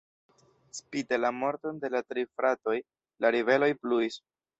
Spite 0.77 1.19
la 1.19 1.29
morton 1.41 1.77
de 1.83 1.91
la 1.95 2.01
tri 2.13 2.23
fratoj, 2.39 2.75
la 3.27 3.31
ribeloj 3.37 3.71
pluis. 3.85 4.19